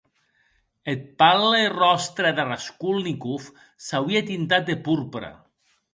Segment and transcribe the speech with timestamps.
[0.93, 3.45] Eth palle ròstre de Raskolnikov
[3.89, 5.31] s’auie tintat de porpra.